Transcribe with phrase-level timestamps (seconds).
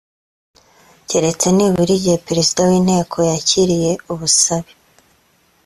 [1.09, 4.71] keretse nibura igihe Perezida w’Inteko yakiriye ubusabe